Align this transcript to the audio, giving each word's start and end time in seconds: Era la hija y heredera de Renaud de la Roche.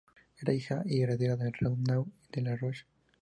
Era 0.39 0.49
la 0.51 0.53
hija 0.57 0.81
y 0.87 1.03
heredera 1.03 1.35
de 1.35 1.51
Renaud 1.51 2.07
de 2.31 2.41
la 2.41 2.55
Roche. 2.55 2.87